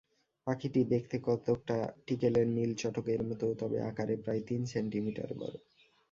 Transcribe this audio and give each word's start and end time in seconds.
পাখিটি 0.47 0.81
দেখতে 0.93 1.15
কতকটা 1.27 1.77
টিকেলের 2.05 2.47
নীল 2.55 2.71
চটকের 2.75 3.21
মতো, 3.29 3.45
তবে 3.61 3.77
আকারে 3.89 4.15
প্রায় 4.23 4.41
তিন 4.47 4.61
সেন্টিমিটার 4.73 5.29
বড়। 5.39 5.55